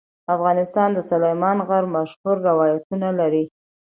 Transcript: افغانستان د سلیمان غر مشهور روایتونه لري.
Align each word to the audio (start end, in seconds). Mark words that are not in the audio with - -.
افغانستان 0.35 0.89
د 0.93 0.99
سلیمان 1.09 1.57
غر 1.67 1.83
مشهور 1.95 2.35
روایتونه 2.49 3.07
لري. 3.19 3.43